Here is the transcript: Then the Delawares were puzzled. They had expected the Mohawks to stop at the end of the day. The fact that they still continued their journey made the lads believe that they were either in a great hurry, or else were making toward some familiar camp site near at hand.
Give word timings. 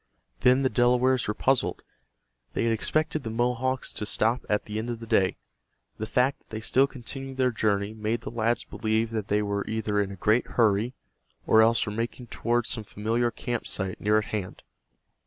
Then 0.39 0.63
the 0.63 0.69
Delawares 0.71 1.27
were 1.27 1.35
puzzled. 1.35 1.83
They 2.53 2.63
had 2.63 2.73
expected 2.73 3.21
the 3.21 3.29
Mohawks 3.29 3.93
to 3.93 4.03
stop 4.03 4.43
at 4.49 4.65
the 4.65 4.79
end 4.79 4.89
of 4.89 4.99
the 4.99 5.05
day. 5.05 5.37
The 5.99 6.07
fact 6.07 6.39
that 6.39 6.49
they 6.49 6.59
still 6.59 6.87
continued 6.87 7.37
their 7.37 7.51
journey 7.51 7.93
made 7.93 8.21
the 8.21 8.31
lads 8.31 8.63
believe 8.63 9.11
that 9.11 9.27
they 9.27 9.43
were 9.43 9.63
either 9.67 10.01
in 10.01 10.11
a 10.11 10.15
great 10.15 10.47
hurry, 10.57 10.95
or 11.45 11.61
else 11.61 11.85
were 11.85 11.91
making 11.91 12.29
toward 12.31 12.65
some 12.65 12.83
familiar 12.83 13.29
camp 13.29 13.67
site 13.67 14.01
near 14.01 14.17
at 14.17 14.25
hand. 14.33 14.63